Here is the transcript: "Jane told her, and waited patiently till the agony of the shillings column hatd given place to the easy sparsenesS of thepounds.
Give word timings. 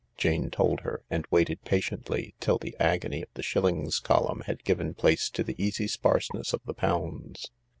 "Jane 0.17 0.49
told 0.49 0.79
her, 0.79 1.03
and 1.11 1.27
waited 1.29 1.61
patiently 1.61 2.33
till 2.39 2.57
the 2.57 2.75
agony 2.79 3.21
of 3.21 3.27
the 3.35 3.43
shillings 3.43 3.99
column 3.99 4.41
hatd 4.47 4.63
given 4.63 4.95
place 4.95 5.29
to 5.29 5.43
the 5.43 5.53
easy 5.63 5.85
sparsenesS 5.87 6.53
of 6.53 6.63
thepounds. 6.63 7.51